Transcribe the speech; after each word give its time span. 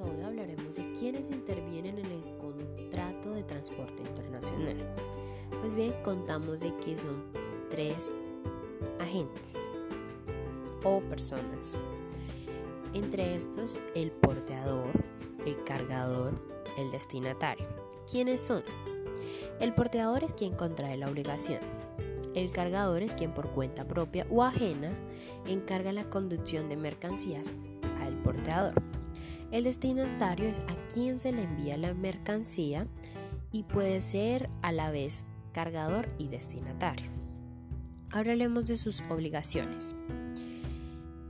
hablaremos 0.00 0.76
de 0.76 0.90
quiénes 0.98 1.30
intervienen 1.30 1.98
en 1.98 2.06
el 2.06 2.36
contrato 2.38 3.32
de 3.32 3.42
transporte 3.42 4.02
internacional. 4.02 4.76
Pues 5.60 5.74
bien, 5.74 5.94
contamos 6.02 6.60
de 6.60 6.74
que 6.78 6.96
son 6.96 7.24
tres 7.68 8.10
agentes 8.98 9.68
o 10.84 11.00
personas. 11.00 11.76
Entre 12.94 13.34
estos, 13.34 13.78
el 13.94 14.10
porteador, 14.12 14.90
el 15.44 15.62
cargador, 15.64 16.34
el 16.78 16.90
destinatario. 16.90 17.66
¿Quiénes 18.10 18.40
son? 18.40 18.62
El 19.60 19.74
porteador 19.74 20.24
es 20.24 20.34
quien 20.34 20.54
contrae 20.54 20.96
la 20.96 21.08
obligación. 21.08 21.60
El 22.34 22.50
cargador 22.50 23.02
es 23.02 23.14
quien 23.14 23.34
por 23.34 23.50
cuenta 23.50 23.86
propia 23.86 24.26
o 24.30 24.42
ajena 24.42 24.90
encarga 25.46 25.92
la 25.92 26.08
conducción 26.08 26.68
de 26.68 26.76
mercancías 26.76 27.52
al 28.00 28.14
porteador. 28.22 29.01
El 29.52 29.64
destinatario 29.64 30.48
es 30.48 30.60
a 30.60 30.76
quien 30.92 31.18
se 31.18 31.30
le 31.30 31.42
envía 31.42 31.76
la 31.76 31.92
mercancía 31.92 32.86
y 33.52 33.64
puede 33.64 34.00
ser 34.00 34.48
a 34.62 34.72
la 34.72 34.90
vez 34.90 35.26
cargador 35.52 36.08
y 36.16 36.28
destinatario. 36.28 37.10
Ahora 38.10 38.32
hablemos 38.32 38.66
de 38.66 38.78
sus 38.78 39.02
obligaciones. 39.10 39.94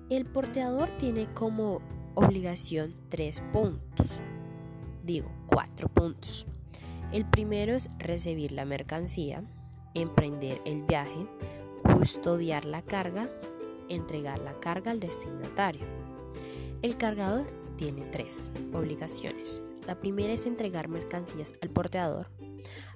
El 0.08 0.24
porteador 0.24 0.88
tiene 0.98 1.26
como 1.26 1.80
obligación 2.14 2.94
tres 3.08 3.42
puntos, 3.52 4.22
digo 5.02 5.32
cuatro 5.46 5.88
puntos. 5.88 6.46
El 7.10 7.28
primero 7.28 7.74
es 7.74 7.88
recibir 7.98 8.52
la 8.52 8.64
mercancía, 8.64 9.42
emprender 9.94 10.62
el 10.64 10.82
viaje, 10.84 11.26
custodiar 11.82 12.66
la 12.66 12.82
carga, 12.82 13.28
entregar 13.88 14.38
la 14.38 14.60
carga 14.60 14.92
al 14.92 15.00
destinatario. 15.00 15.86
El 16.82 16.96
cargador 16.96 17.61
tiene 17.82 18.02
tres 18.12 18.52
obligaciones. 18.72 19.60
La 19.88 19.98
primera 19.98 20.32
es 20.32 20.46
entregar 20.46 20.86
mercancías 20.86 21.54
al 21.62 21.70
porteador, 21.70 22.30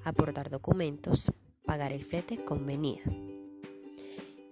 aportar 0.05 0.48
documentos, 0.48 1.33
pagar 1.65 1.92
el 1.92 2.05
flete 2.05 2.45
convenido. 2.45 3.03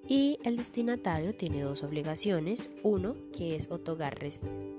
Y 0.08 0.40
el 0.42 0.56
destinatario 0.56 1.36
tiene 1.36 1.62
dos 1.62 1.84
obligaciones. 1.84 2.68
Uno, 2.82 3.14
que 3.32 3.54
es 3.54 3.70
otorgar 3.70 4.18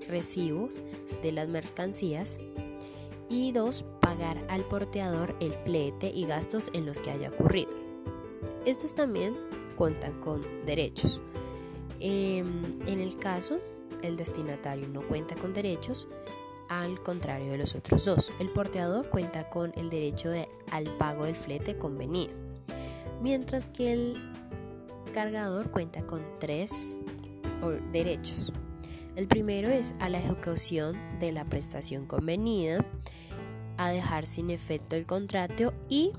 recibos 0.06 0.82
de 1.22 1.32
las 1.32 1.48
mercancías. 1.48 2.38
Y 3.30 3.52
dos, 3.52 3.86
pagar 4.02 4.36
al 4.50 4.62
porteador 4.66 5.36
el 5.40 5.54
flete 5.54 6.10
y 6.14 6.26
gastos 6.26 6.70
en 6.74 6.84
los 6.84 7.00
que 7.00 7.12
haya 7.12 7.30
ocurrido. 7.30 7.70
Estos 8.66 8.94
también 8.94 9.34
cuentan 9.74 10.20
con 10.20 10.42
derechos. 10.66 11.22
Em, 11.98 12.46
en 12.86 13.00
el 13.00 13.16
caso, 13.16 13.58
el 14.02 14.16
destinatario 14.16 14.88
no 14.88 15.02
cuenta 15.06 15.34
con 15.34 15.52
derechos, 15.52 16.08
al 16.68 17.00
contrario 17.02 17.52
de 17.52 17.58
los 17.58 17.74
otros 17.74 18.04
dos. 18.04 18.32
El 18.40 18.48
porteador 18.48 19.08
cuenta 19.08 19.48
con 19.48 19.72
el 19.76 19.88
derecho 19.88 20.30
al 20.70 20.96
pago 20.96 21.24
del 21.24 21.36
flete 21.36 21.78
convenido, 21.78 22.34
mientras 23.22 23.66
que 23.66 23.92
el 23.92 24.16
cargador 25.14 25.70
cuenta 25.70 26.06
con 26.06 26.22
tres 26.38 26.96
derechos. 27.92 28.52
El 29.14 29.28
primero 29.28 29.68
es 29.70 29.94
a 29.98 30.10
la 30.10 30.18
ejecución 30.18 30.98
de 31.20 31.32
la 31.32 31.44
prestación 31.46 32.06
convenida, 32.06 32.84
a 33.78 33.90
dejar 33.90 34.26
sin 34.26 34.50
efecto 34.50 34.96
el 34.96 35.06
contrato 35.06 35.72
y 35.88 36.12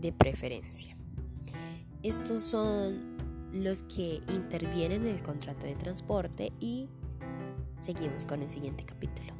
de 0.00 0.12
preferencia. 0.12 0.96
Estos 2.02 2.42
son 2.42 3.09
los 3.52 3.82
que 3.84 4.22
intervienen 4.28 5.02
en 5.06 5.14
el 5.14 5.22
contrato 5.22 5.66
de 5.66 5.74
transporte 5.76 6.52
y 6.60 6.88
seguimos 7.82 8.26
con 8.26 8.42
el 8.42 8.50
siguiente 8.50 8.84
capítulo. 8.84 9.39